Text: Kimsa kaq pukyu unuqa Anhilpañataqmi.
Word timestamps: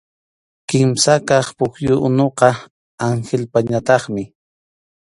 Kimsa 0.67 1.13
kaq 1.27 1.47
pukyu 1.57 1.93
unuqa 2.07 2.49
Anhilpañataqmi. 3.05 4.23